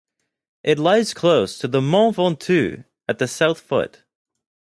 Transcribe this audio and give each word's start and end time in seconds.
It 0.63 0.79
lies 0.79 1.13
close 1.13 1.59
to 1.59 1.67
the 1.67 1.79
Mont 1.79 2.15
Ventoux, 2.15 2.85
at 3.07 3.19
the 3.19 3.27
south 3.27 3.59
foot. 3.61 4.01